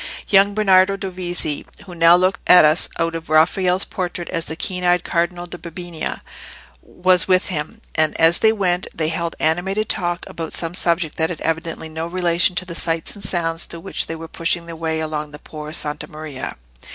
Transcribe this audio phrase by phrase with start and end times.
[0.29, 4.83] Young Bernardo Dovizi, who now looks at us out of Raphael's portrait as the keen
[4.83, 6.21] eyed Cardinal da Bibbiena,
[6.81, 11.29] was with him; and, as they went, they held animated talk about some subject that
[11.29, 14.75] had evidently no relation to the sights and sounds through which they were pushing their
[14.75, 16.55] way along the Por' Santa Maria.